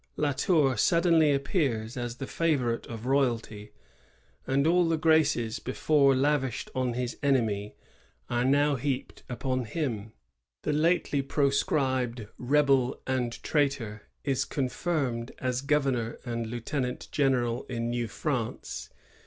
La 0.17 0.31
Tour 0.31 0.75
suddenly 0.77 1.31
appears 1.31 1.95
as 1.95 2.15
the 2.17 2.25
favorite 2.25 2.87
of 2.87 3.05
royalty, 3.05 3.71
and 4.47 4.65
all 4.65 4.89
the 4.89 4.97
graces 4.97 5.59
before 5.59 6.15
lavished 6.15 6.71
on 6.73 6.93
his 6.93 7.19
enemy 7.21 7.75
are 8.27 8.43
now 8.43 8.73
heaped 8.75 9.21
upon 9.29 9.63
him. 9.63 10.13
The 10.63 10.73
lately 10.73 11.21
proscribed 11.21 12.17
*^ 12.17 12.29
rebel 12.39 12.99
and 13.05 13.31
traitor" 13.43 14.07
is 14.23 14.43
confirmed 14.43 15.33
as 15.37 15.61
gover 15.61 15.91
nor 15.91 16.19
and 16.25 16.47
lieutenant 16.47 17.07
general 17.11 17.61
in 17.65 17.91
New 17.91 18.07
France. 18.07 18.89